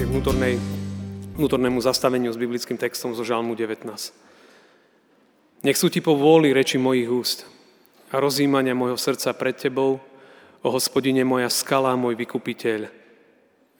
[0.00, 0.56] k vnútornej,
[1.36, 3.84] vnútornému zastaveniu s biblickým textom zo Žalmu 19.
[5.60, 7.44] Nech sú ti po vôli reči mojich úst
[8.08, 10.00] a rozjímania môjho srdca pred tebou,
[10.64, 12.88] o hospodine moja skala, môj vykupiteľ.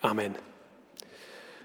[0.05, 0.37] Amen.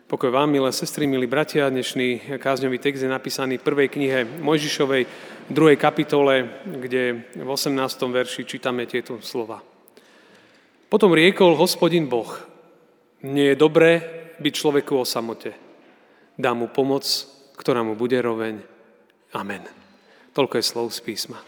[0.07, 5.03] Pokoj vám, milé sestry, milí bratia, dnešný kázňový text je napísaný v prvej knihe Mojžišovej,
[5.51, 7.75] v druhej kapitole, kde v 18.
[8.07, 9.59] verši čítame tieto slova.
[10.87, 12.39] Potom riekol hospodin Boh,
[13.19, 15.55] nie je dobré byť človeku o samote.
[16.35, 17.07] Dá mu pomoc,
[17.55, 18.59] ktorá mu bude roveň.
[19.31, 19.63] Amen.
[20.35, 21.39] Toľko je slov z písma.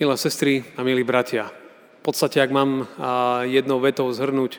[0.00, 1.52] Milé sestry a milí bratia,
[2.00, 2.88] v podstate, ak mám
[3.44, 4.58] jednou vetou zhrnúť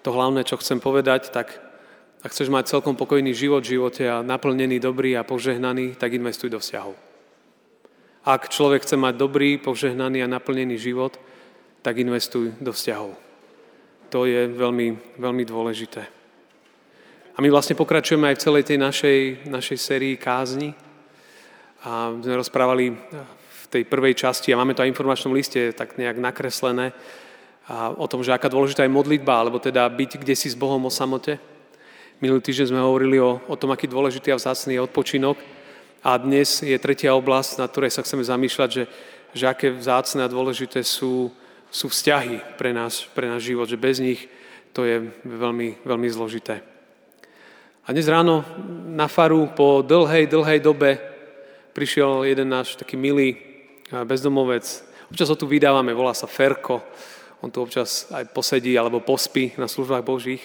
[0.00, 1.60] to hlavné, čo chcem povedať, tak
[2.24, 6.50] ak chceš mať celkom pokojný život v živote a naplnený, dobrý a požehnaný, tak investuj
[6.50, 6.96] do vzťahov.
[8.24, 11.20] Ak človek chce mať dobrý, požehnaný a naplnený život,
[11.84, 13.14] tak investuj do vzťahov.
[14.08, 16.00] To je veľmi, veľmi dôležité.
[17.36, 20.72] A my vlastne pokračujeme aj v celej tej našej, našej sérii kázni.
[21.84, 22.96] A sme rozprávali
[23.46, 26.96] v tej prvej časti, a máme to aj v informačnom liste tak nejak nakreslené,
[27.68, 30.80] a o tom, že aká dôležitá je modlitba, alebo teda byť kde si s Bohom
[30.80, 31.36] o samote.
[32.16, 35.36] Minulý týždeň sme hovorili o, o tom, aký dôležitý a vzácný je odpočinok.
[36.00, 38.84] A dnes je tretia oblasť, na ktorej sa chceme zamýšľať, že,
[39.36, 41.28] že aké vzácne a dôležité sú
[41.68, 44.28] sú vzťahy pre nás, pre náš život, že bez nich
[44.72, 46.64] to je veľmi, veľmi zložité.
[47.88, 48.44] A dnes ráno
[48.88, 51.00] na faru po dlhej, dlhej dobe
[51.72, 53.40] prišiel jeden náš taký milý
[53.88, 54.64] bezdomovec.
[55.08, 56.84] Občas ho tu vydávame, volá sa Ferko.
[57.40, 60.44] On tu občas aj posedí alebo pospí na službách Božích.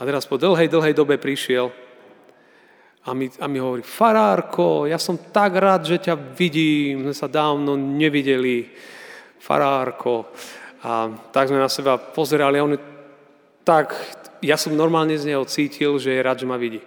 [0.00, 1.68] A teraz po dlhej, dlhej dobe prišiel
[3.04, 7.28] a mi, a mi hovorí, farárko, ja som tak rád, že ťa vidím, sme sa
[7.28, 8.72] dávno nevideli
[9.40, 10.28] farárko.
[10.84, 12.76] A tak sme na seba pozerali a on
[13.64, 13.92] tak,
[14.40, 16.80] ja som normálne z neho cítil, že je rád, že ma vidí.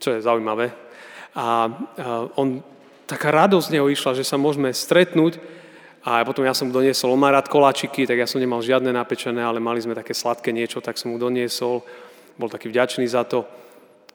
[0.00, 0.72] Čo je zaujímavé.
[1.36, 1.46] A, a
[2.36, 2.60] on,
[3.08, 5.40] taká radosť z neho išla, že sa môžeme stretnúť
[6.00, 8.88] a potom ja som mu doniesol, on má rád koláčiky, tak ja som nemal žiadne
[8.88, 11.84] napečené, ale mali sme také sladké niečo, tak som mu doniesol,
[12.40, 13.44] bol taký vďačný za to.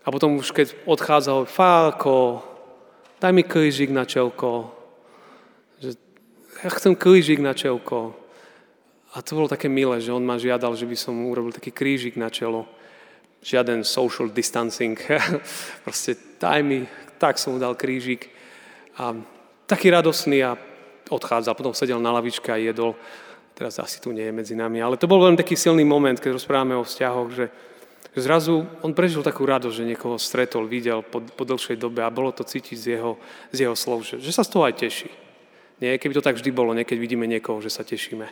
[0.05, 2.41] A potom už keď odchádzal, Fálko,
[3.21, 4.74] daj mi krížik na čelko
[6.63, 8.15] ja chcem krížik na čelko.
[9.15, 12.19] A to bolo také milé, že on ma žiadal, že by som urobil taký krížik
[12.19, 12.67] na čelo.
[13.43, 14.99] Žiaden social distancing.
[15.87, 16.83] Proste daj mi,
[17.15, 18.27] tak som mu dal krížik.
[18.99, 19.15] A
[19.67, 20.59] taký radosný a
[21.07, 21.55] odchádzal.
[21.55, 22.95] Potom sedel na lavičke a jedol.
[23.55, 24.83] Teraz asi tu nie je medzi nami.
[24.83, 27.47] Ale to bol veľmi taký silný moment, keď rozprávame o vzťahoch, že,
[28.11, 32.11] že zrazu on prežil takú radosť, že niekoho stretol, videl po, po dlhšej dobe a
[32.11, 33.15] bolo to cítiť z jeho,
[33.55, 35.24] z jeho slov, že, že sa z toho aj teší.
[35.75, 38.23] Nie, keby to tak vždy bolo, niekedy vidíme niekoho, že sa tešíme.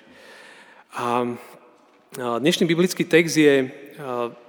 [0.96, 1.36] A
[2.16, 3.68] dnešný biblický text je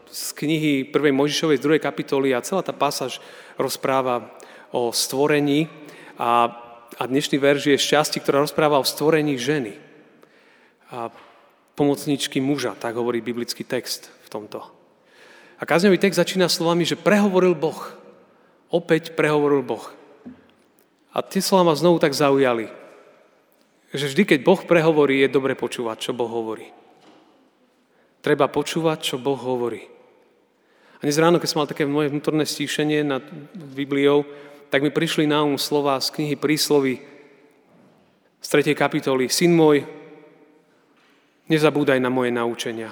[0.07, 0.95] z knihy 1.
[1.11, 1.83] Mojžišovej z 2.
[1.83, 3.19] kapitoly a celá tá pásaž
[3.59, 4.31] rozpráva
[4.71, 5.67] o stvorení
[6.15, 6.55] a,
[6.95, 9.75] a dnešný verš je z časti, ktorá rozpráva o stvorení ženy.
[10.95, 11.11] A
[11.75, 14.63] pomocničky muža, tak hovorí biblický text v tomto.
[15.59, 17.91] A kázňový text začína slovami, že prehovoril Boh.
[18.71, 19.83] Opäť prehovoril Boh.
[21.11, 22.84] A tie slova ma znovu tak zaujali
[23.95, 26.67] že vždy, keď Boh prehovorí, je dobre počúvať, čo Boh hovorí.
[28.19, 29.87] Treba počúvať, čo Boh hovorí.
[30.99, 33.23] A dnes ráno, keď som mal také moje vnútorné stíšenie nad
[33.55, 34.27] Bibliou,
[34.75, 36.99] tak mi prišli na um slova z knihy Príslovy
[38.43, 38.75] z 3.
[38.75, 39.31] kapitoly.
[39.31, 39.87] Syn môj,
[41.47, 42.91] nezabúdaj na moje naučenia.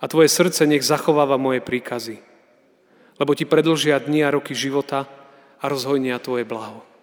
[0.00, 2.24] A tvoje srdce nech zachováva moje príkazy.
[3.20, 5.04] Lebo ti predlžia dni a roky života
[5.60, 6.95] a rozhojnia tvoje blaho.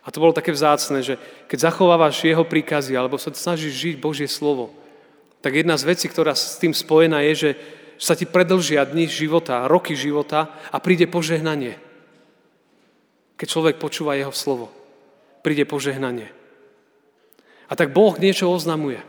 [0.00, 4.28] A to bolo také vzácne, že keď zachovávaš jeho príkazy alebo sa snažíš žiť Božie
[4.28, 4.72] slovo,
[5.44, 7.50] tak jedna z vecí, ktorá s tým spojená je, že
[8.00, 11.76] sa ti predlžia dni života, roky života a príde požehnanie.
[13.36, 14.72] Keď človek počúva jeho slovo,
[15.44, 16.32] príde požehnanie.
[17.68, 19.04] A tak Boh niečo oznamuje.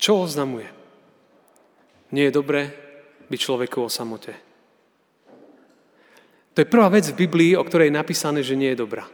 [0.00, 0.68] Čo oznamuje?
[2.08, 2.72] Nie je dobré
[3.28, 4.32] byť človeku o samote.
[6.56, 9.04] To je prvá vec v Biblii, o ktorej je napísané, že nie je dobrá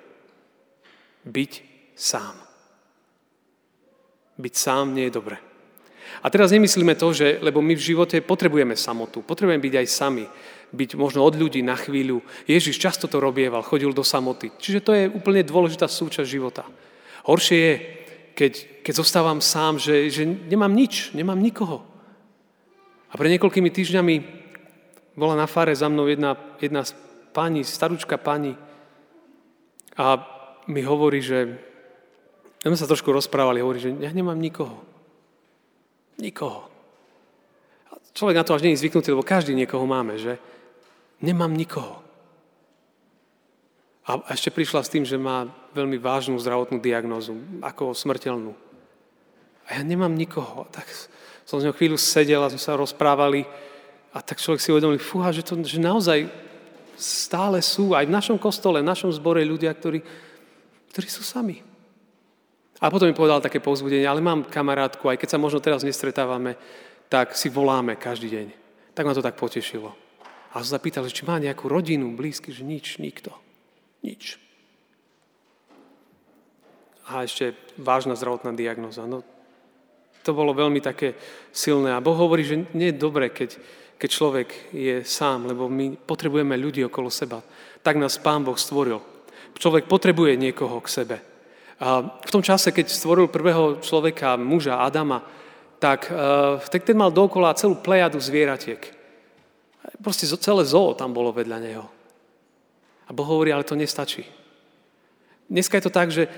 [1.24, 1.52] byť
[1.96, 2.36] sám.
[4.40, 5.36] Byť sám nie je dobre.
[6.20, 10.26] A teraz nemyslíme to, že, lebo my v živote potrebujeme samotu, potrebujeme byť aj sami,
[10.74, 12.20] byť možno od ľudí na chvíľu.
[12.50, 14.50] Ježiš často to robieval, chodil do samoty.
[14.58, 16.66] Čiže to je úplne dôležitá súčasť života.
[17.26, 17.74] Horšie je,
[18.34, 18.52] keď,
[18.82, 21.86] keď zostávam sám, že, že nemám nič, nemám nikoho.
[23.10, 24.14] A pre niekoľkými týždňami
[25.18, 26.86] bola na fare za mnou jedna, jedna
[27.34, 28.54] pani, starúčka pani
[29.98, 30.39] a
[30.70, 31.50] mi hovorí, že
[32.62, 34.80] my sme sa trošku rozprávali, hovorí, že ja nemám nikoho.
[36.20, 36.68] Nikoho.
[37.90, 40.36] A človek na to až nie je zvyknutý, lebo každý niekoho máme, že?
[41.20, 42.00] Nemám nikoho.
[44.04, 45.46] A ešte prišla s tým, že má
[45.76, 48.52] veľmi vážnu zdravotnú diagnózu, ako smrteľnú.
[49.70, 50.66] A ja nemám nikoho.
[50.74, 50.86] Tak
[51.46, 53.46] som s ňou chvíľu sedel a sme sa rozprávali
[54.10, 56.26] a tak človek si uvedomil, fúha, že, to, že naozaj
[56.98, 60.02] stále sú aj v našom kostole, v našom zbore ľudia, ktorí,
[60.90, 61.62] ktorí sú sami.
[62.80, 66.56] A potom mi povedal také povzbudenie, ale mám kamarátku, aj keď sa možno teraz nestretávame,
[67.12, 68.46] tak si voláme každý deň.
[68.96, 69.92] Tak ma to tak potešilo.
[70.50, 73.30] A som zapýtal, či má nejakú rodinu, blízky, že nič, nikto.
[74.02, 74.40] Nič.
[77.06, 79.06] A ešte vážna zdravotná diagnoza.
[79.06, 79.22] No,
[80.24, 81.14] to bolo veľmi také
[81.52, 81.94] silné.
[81.94, 83.60] A Boh hovorí, že nie je dobre, keď,
[83.98, 87.44] keď človek je sám, lebo my potrebujeme ľudí okolo seba.
[87.82, 89.02] Tak nás Pán Boh stvoril.
[89.56, 91.16] Človek potrebuje niekoho k sebe.
[92.26, 95.24] V tom čase, keď stvoril prvého človeka, muža Adama,
[95.80, 98.84] tak, uh, tak ten mal dokola celú plejadu zvieratiek.
[100.04, 101.88] Proste celé zoo tam bolo vedľa neho.
[103.08, 104.28] A Boh hovorí, ale to nestačí.
[105.48, 106.28] Dneska je to tak, že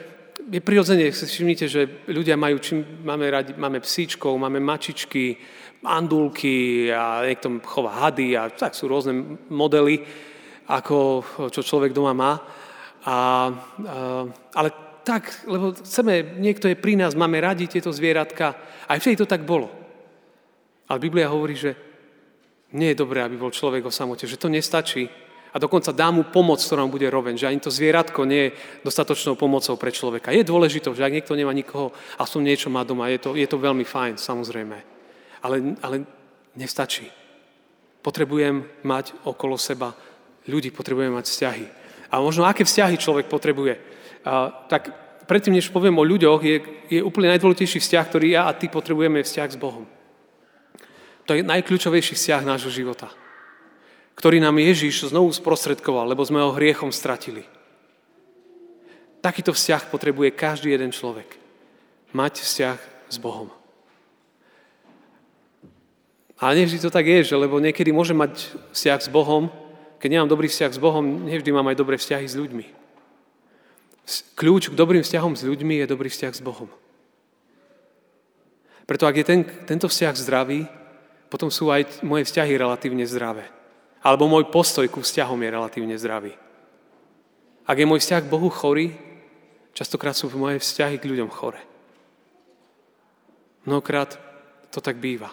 [0.46, 5.36] je prirodzene, si všimnite, že ľudia majú, čím máme radi, máme psíčkov, máme mačičky,
[5.82, 10.06] andulky a niekto chová hady a tak sú rôzne modely,
[10.70, 12.32] ako čo človek doma má.
[13.02, 13.16] A, a,
[14.54, 14.70] ale
[15.02, 18.54] tak, lebo chceme, niekto je pri nás, máme radi tieto zvieratka.
[18.86, 19.66] Aj vtedy to tak bolo.
[20.86, 21.74] Ale Biblia hovorí, že
[22.72, 25.10] nie je dobré, aby bol človek o samote, že to nestačí.
[25.52, 28.54] A dokonca dá mu pomoc, ktorá mu bude roven, že ani to zvieratko nie je
[28.88, 30.32] dostatočnou pomocou pre človeka.
[30.32, 33.60] Je dôležité, že ak niekto nemá nikoho, aspoň niečo má doma, je to, je to
[33.60, 34.78] veľmi fajn, samozrejme.
[35.44, 36.08] Ale, ale
[36.56, 37.04] nestačí.
[38.00, 39.92] Potrebujem mať okolo seba
[40.48, 41.66] ľudí, potrebujem mať vzťahy.
[42.12, 43.80] A možno aké vzťahy človek potrebuje?
[44.22, 44.92] A, tak
[45.24, 46.56] predtým, než poviem o ľuďoch, je,
[46.92, 49.88] je úplne najdôležitejší vzťah, ktorý ja a ty potrebujeme vzťah s Bohom.
[51.24, 53.08] To je najkľúčovejší vzťah nášho života,
[54.18, 57.48] ktorý nám Ježiš znovu sprostredkoval, lebo sme ho hriechom stratili.
[59.22, 61.38] Takýto vzťah potrebuje každý jeden človek.
[62.12, 62.78] Mať vzťah
[63.08, 63.48] s Bohom.
[66.42, 69.46] Ale nevždy to tak je, že lebo niekedy môžem mať vzťah s Bohom,
[70.02, 72.66] keď nemám dobrý vzťah s Bohom, nevždy mám aj dobré vzťahy s ľuďmi.
[74.34, 76.66] Kľúč k dobrým vzťahom s ľuďmi je dobrý vzťah s Bohom.
[78.82, 80.66] Preto ak je ten, tento vzťah zdravý,
[81.30, 83.46] potom sú aj moje vzťahy relatívne zdravé.
[84.02, 86.34] Alebo môj postoj ku vzťahom je relatívne zdravý.
[87.62, 88.98] Ak je môj vzťah k Bohu chorý,
[89.70, 91.62] častokrát sú moje vzťahy k ľuďom chore.
[93.70, 94.18] Mnohokrát
[94.74, 95.30] to tak býva.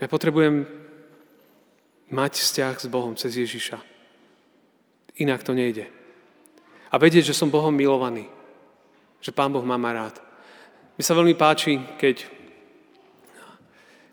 [0.00, 0.64] Ja potrebujem
[2.12, 3.78] mať vzťah s Bohom cez Ježiša.
[5.20, 5.96] Inak to nejde
[6.90, 8.30] a vedieť, že som Bohom milovaný.
[9.20, 10.16] Že Pán Boh má ma rád.
[10.96, 12.24] Mi sa veľmi páči, keď,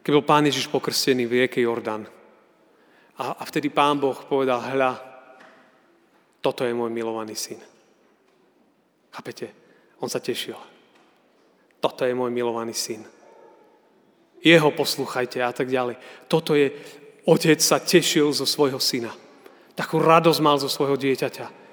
[0.01, 2.09] keď bol Pán Ježiš pokrstený v rieke Jordán.
[3.21, 4.99] A, a vtedy Pán Boh povedal, hľa,
[6.43, 7.61] toto je môj milovaný syn.
[9.13, 9.47] Chápete?
[10.01, 10.57] On sa tešil.
[11.79, 13.05] Toto je môj milovaný syn.
[14.43, 15.95] Jeho poslúchajte a tak ďalej.
[16.27, 16.73] Toto je,
[17.27, 19.11] otec sa tešil zo svojho syna.
[19.73, 21.63] Takú radosť mal zo svojho dieťaťa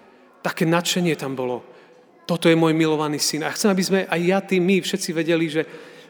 [0.41, 1.63] také nadšenie tam bolo.
[2.25, 3.45] Toto je môj milovaný syn.
[3.45, 5.63] A chcem, aby sme aj ja, ty, my všetci vedeli, že,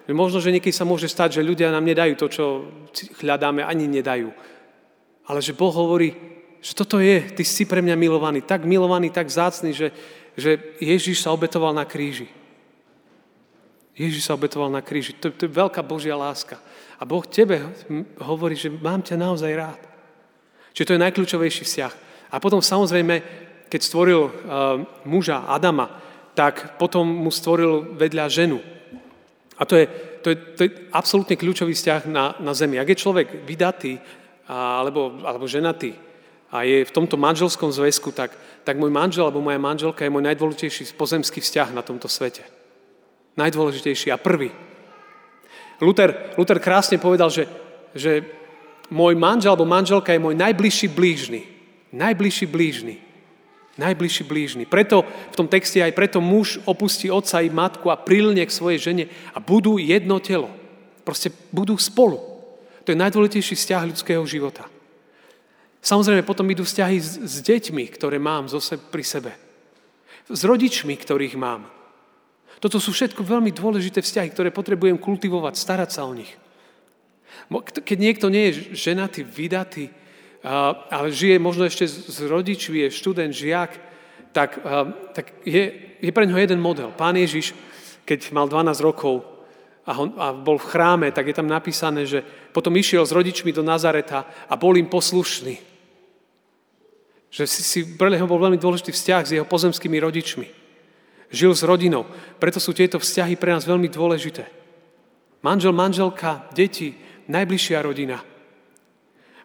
[0.06, 2.44] že možno, že niekedy sa môže stať, že ľudia nám nedajú to, čo
[3.22, 4.30] hľadáme, ani nedajú.
[5.26, 6.14] Ale že Boh hovorí,
[6.60, 9.88] že toto je, ty si pre mňa milovaný, tak milovaný, tak zácný, že,
[10.36, 12.28] že Ježiš sa obetoval na kríži.
[13.96, 15.12] Ježiš sa obetoval na kríži.
[15.18, 16.56] To, to je veľká Božia láska.
[16.96, 17.64] A Boh tebe
[18.20, 19.80] hovorí, že mám ťa naozaj rád.
[20.72, 21.92] Čiže to je najkľúčovejší vzťah.
[22.30, 24.32] A potom samozrejme keď stvoril uh,
[25.06, 25.86] muža Adama,
[26.34, 28.58] tak potom mu stvoril vedľa ženu.
[29.54, 29.86] A to je,
[30.26, 32.82] to je, to je absolútne kľúčový vzťah na, na zemi.
[32.82, 34.02] Ak je človek vydatý
[34.50, 35.94] a, alebo, alebo ženatý
[36.50, 38.34] a je v tomto manželskom zväzku, tak,
[38.66, 42.42] tak môj manžel alebo moja manželka je môj najdôležitejší pozemský vzťah na tomto svete.
[43.38, 44.50] Najdôležitejší a prvý.
[45.80, 47.48] Luther, Luther krásne povedal, že,
[47.96, 48.26] že
[48.92, 51.46] môj manžel alebo manželka je môj najbližší blížny.
[51.90, 52.94] Najbližší blížny.
[53.80, 54.64] Najbližší blížny.
[54.68, 58.92] Preto v tom texte aj preto muž opustí otca i matku a prilne k svojej
[58.92, 60.52] žene a budú jedno telo.
[61.00, 62.20] Proste budú spolu.
[62.84, 64.68] To je najdôležitejší vzťah ľudského života.
[65.80, 69.32] Samozrejme, potom idú vzťahy s, s deťmi, ktoré mám zo sebe, pri sebe.
[70.28, 71.79] S rodičmi, ktorých mám.
[72.60, 76.28] Toto sú všetko veľmi dôležité vzťahy, ktoré potrebujem kultivovať, starať sa o nich.
[77.72, 79.88] Keď niekto nie je ženatý, vydatý,
[80.92, 83.80] ale žije možno ešte s rodičmi, je študent, žiak,
[84.36, 84.60] tak,
[85.16, 86.92] tak je, je pre ňo jeden model.
[86.92, 87.56] Pán Ježiš,
[88.04, 89.24] keď mal 12 rokov
[89.88, 92.20] a, on, a bol v chráme, tak je tam napísané, že
[92.52, 95.56] potom išiel s rodičmi do Nazareta a bol im poslušný.
[97.32, 100.59] Že si, si pre neho bol veľmi dôležitý vzťah s jeho pozemskými rodičmi
[101.30, 102.04] žil s rodinou.
[102.42, 104.50] Preto sú tieto vzťahy pre nás veľmi dôležité.
[105.40, 106.98] Manžel, manželka, deti,
[107.30, 108.20] najbližšia rodina.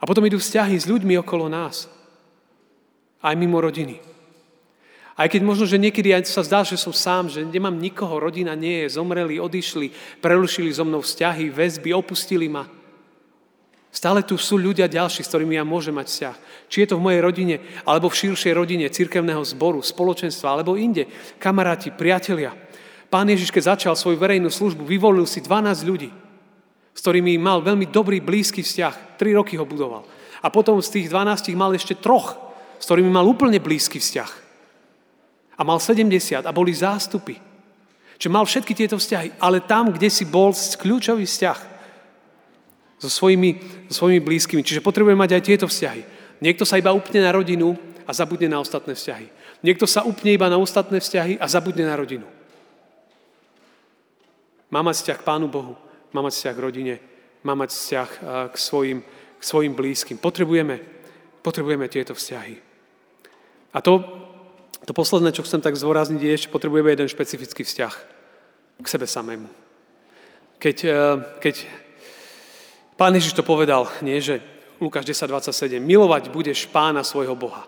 [0.01, 1.87] A potom idú vzťahy s ľuďmi okolo nás.
[3.23, 4.01] Aj mimo rodiny.
[5.15, 8.51] Aj keď možno, že niekedy aj sa zdá, že som sám, že nemám nikoho, rodina
[8.51, 12.67] nie je, zomreli, odišli, prerušili so mnou vzťahy, väzby, opustili ma.
[13.95, 16.35] Stále tu sú ľudia ďalší, s ktorými ja môžem mať vzťah.
[16.67, 17.55] Či je to v mojej rodine,
[17.87, 21.07] alebo v širšej rodine cirkevného zboru, spoločenstva, alebo inde,
[21.39, 22.51] kamaráti, priatelia.
[23.07, 26.11] Pán Ježiš, keď začal svoju verejnú službu, vyvolil si 12 ľudí,
[26.91, 29.15] s ktorými mal veľmi dobrý, blízky vzťah.
[29.15, 30.03] Tri roky ho budoval.
[30.43, 32.35] A potom z tých 12 mal ešte troch,
[32.75, 34.31] s ktorými mal úplne blízky vzťah.
[35.55, 37.39] A mal 70 a boli zástupy.
[38.19, 41.74] Čiže mal všetky tieto vzťahy, ale tam, kde si bol kľúčový vzťah,
[42.99, 43.59] so svojimi,
[43.91, 44.63] so svojimi blízkymi.
[44.63, 46.01] Čiže potrebujeme mať aj tieto vzťahy.
[46.39, 47.75] Niekto sa iba upne na rodinu
[48.07, 49.27] a zabudne na ostatné vzťahy.
[49.63, 52.27] Niekto sa upne iba na ostatné vzťahy a zabudne na rodinu.
[54.69, 55.73] Má mať vzťah k Pánu Bohu,
[56.11, 56.95] má mať vzťah k rodine,
[57.43, 58.09] má mať vzťah
[58.51, 58.99] k svojim,
[59.39, 60.17] k svojim blízkym.
[60.19, 60.81] Potrebujeme,
[61.41, 62.55] potrebujeme tieto vzťahy.
[63.75, 64.03] A to,
[64.83, 67.93] to posledné, čo chcem tak zvorazniť, je, že potrebujeme jeden špecifický vzťah
[68.83, 69.47] k sebe samému.
[70.59, 70.77] Keď,
[71.39, 71.55] keď
[72.95, 74.39] Pán Ježiš to povedal, nie, že
[74.79, 77.67] Lukáš 10.27, milovať budeš pána svojho Boha.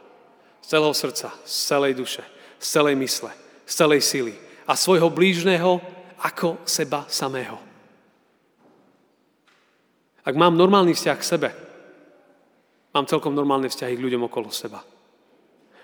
[0.64, 2.24] Z celého srdca, z celej duše,
[2.60, 3.32] z celej mysle,
[3.68, 4.34] z celej sily
[4.68, 5.80] a svojho blížneho
[6.20, 7.60] ako seba samého.
[10.28, 11.50] Ak mám normálny vzťah k sebe,
[12.92, 14.84] mám celkom normálne vzťahy k ľuďom okolo seba.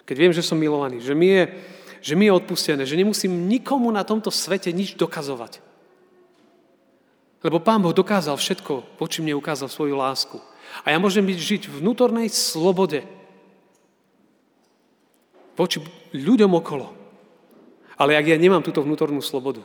[0.03, 1.43] Keď viem, že som milovaný, že mi je,
[2.03, 5.72] že mi je odpustené, že nemusím nikomu na tomto svete nič dokazovať.
[7.43, 10.39] Lebo Pán Boh dokázal všetko, voči mne ukázal svoju lásku.
[10.87, 13.03] A ja môžem byť žiť v vnútornej slobode
[15.53, 15.83] voči
[16.15, 16.95] ľuďom okolo.
[17.99, 19.61] Ale ak ja nemám túto vnútornú slobodu,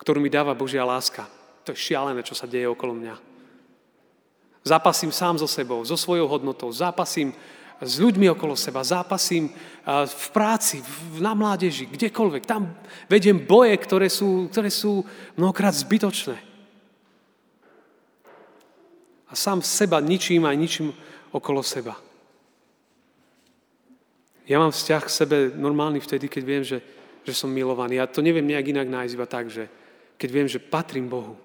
[0.00, 1.28] ktorú mi dáva Božia láska,
[1.62, 3.14] to je šialené, čo sa deje okolo mňa.
[4.64, 7.36] Zápasím sám so sebou, so svojou hodnotou, zápasím
[7.80, 9.52] s ľuďmi okolo seba, zápasím
[9.86, 10.84] v práci,
[11.20, 12.44] na mládeži, kdekoľvek.
[12.48, 12.74] Tam
[13.08, 15.04] vediem boje, ktoré sú, ktoré sú
[15.36, 16.49] mnohokrát zbytočné
[19.30, 20.88] a sám seba ničím aj ničím
[21.30, 21.94] okolo seba.
[24.50, 26.82] Ja mám vzťah k sebe normálny vtedy, keď viem, že,
[27.22, 28.02] že som milovaný.
[28.02, 29.70] Ja to neviem nejak inak nájsť iba tak, že
[30.18, 31.38] keď viem, že patrím Bohu,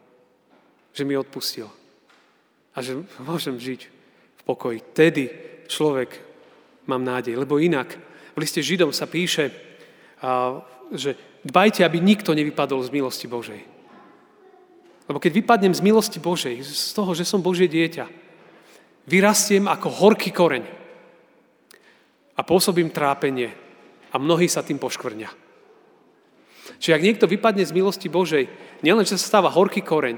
[0.89, 1.69] že mi odpustil
[2.73, 2.97] a že
[3.29, 3.81] môžem žiť
[4.37, 4.81] v pokoji.
[4.97, 5.23] Tedy
[5.69, 6.17] človek
[6.89, 7.93] mám nádej, lebo inak
[8.33, 9.53] v liste Židom sa píše,
[10.91, 11.13] že
[11.45, 13.74] dbajte, aby nikto nevypadol z milosti Božej.
[15.05, 18.09] Lebo keď vypadnem z milosti Božej, z toho, že som Božie dieťa,
[19.05, 20.65] vyrastiem ako horký koreň
[22.35, 23.53] a pôsobím trápenie
[24.09, 25.29] a mnohí sa tým poškvrnia.
[26.81, 28.49] Čiže ak niekto vypadne z milosti Božej,
[28.81, 30.17] nielen, že sa stáva horký koreň,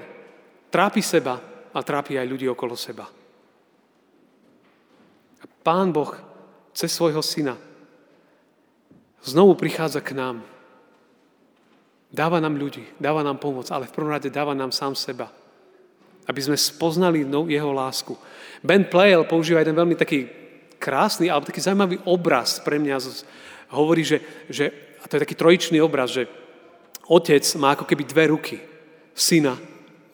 [0.72, 1.44] trápi seba
[1.76, 3.04] a trápi aj ľudí okolo seba.
[5.38, 6.16] A Pán Boh
[6.72, 7.60] cez svojho syna
[9.20, 10.40] znovu prichádza k nám
[12.08, 15.28] Dáva nám ľudí, dáva nám pomoc, ale v prvom rade dáva nám sám seba.
[16.28, 18.16] Aby sme spoznali jeho lásku.
[18.64, 20.28] Ben Playel používa jeden veľmi taký
[20.80, 22.96] krásny, ale taký zaujímavý obraz pre mňa.
[23.76, 24.72] Hovorí, že, že
[25.04, 26.32] a to je taký trojičný obraz, že
[27.12, 28.56] otec má ako keby dve ruky.
[29.18, 29.60] Syna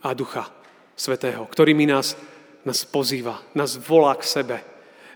[0.01, 0.49] a ducha
[0.97, 2.17] svetého, ktorými nás,
[2.65, 4.57] nás pozýva, nás volá k sebe,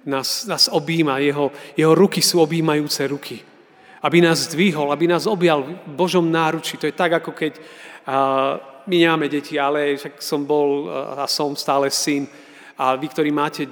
[0.05, 3.56] nás, nás objíma, jeho, jeho ruky sú objímajúce ruky
[4.01, 6.77] aby nás zdvihol, aby nás objal v Božom náruči.
[6.77, 11.25] To je tak, ako keď uh, my nemáme deti, ale však som bol uh, a
[11.25, 12.29] som stále syn.
[12.77, 13.65] A vy, ktorí máte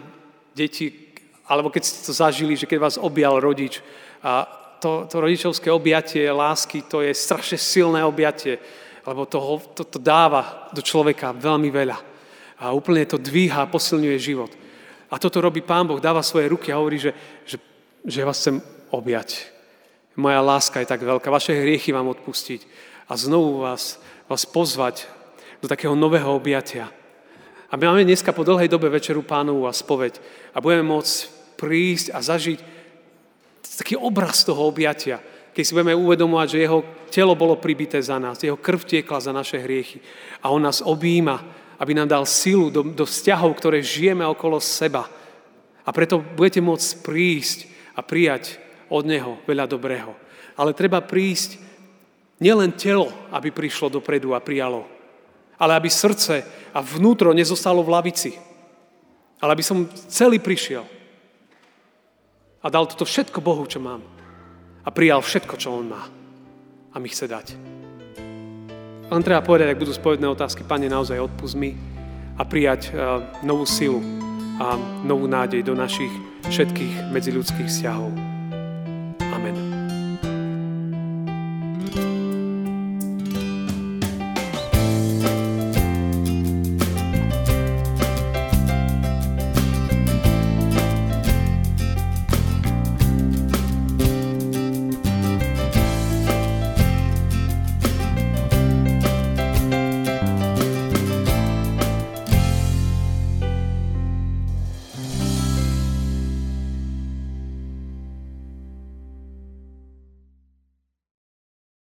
[0.58, 1.14] deti,
[1.46, 3.86] alebo keď ste to zažili, že keď vás objal rodič,
[4.26, 4.50] a
[4.82, 8.58] to, to rodičovské objatie lásky, to je strašne silné objatie,
[9.06, 9.38] lebo to,
[9.78, 11.98] to, to dáva do človeka veľmi veľa.
[12.66, 14.50] A úplne to dvíha a posilňuje život.
[15.14, 17.14] A toto robí Pán Boh, dáva svoje ruky a hovorí, že,
[17.46, 17.62] že,
[18.02, 18.58] že vás chcem
[18.90, 19.55] objať
[20.16, 22.64] moja láska je tak veľká, vaše hriechy vám odpustiť
[23.12, 24.00] a znovu vás,
[24.32, 25.06] vás pozvať
[25.62, 26.92] do takého nového objatia
[27.72, 30.20] A my máme dneska po dlhej dobe večeru pánovu a spoveď
[30.56, 31.16] a budeme môcť
[31.60, 32.60] prísť a zažiť
[33.76, 35.20] taký obraz toho objatia,
[35.52, 36.80] keď si budeme uvedomovať, že jeho
[37.12, 40.00] telo bolo pribité za nás, jeho krv tiekla za naše hriechy
[40.40, 41.44] a on nás objíma,
[41.80, 45.12] aby nám dal silu do, do vzťahov, ktoré žijeme okolo seba.
[45.84, 47.60] A preto budete môcť prísť
[47.96, 50.14] a prijať od neho veľa dobrého.
[50.56, 51.60] Ale treba prísť
[52.40, 54.88] nielen telo, aby prišlo dopredu a prijalo,
[55.56, 58.32] ale aby srdce a vnútro nezostalo v lavici.
[59.40, 60.96] Ale aby som celý prišiel
[62.66, 64.02] a dal toto všetko Bohu, čo mám.
[64.82, 66.02] A prijal všetko, čo On má.
[66.90, 67.54] A mi chce dať.
[69.06, 71.78] Len treba povedať, ak budú spovedné otázky, Pane, naozaj odpust mi
[72.36, 74.02] a prijať uh, novú silu
[74.58, 74.74] a
[75.06, 76.10] novú nádej do našich
[76.50, 78.35] všetkých medziľudských vzťahov.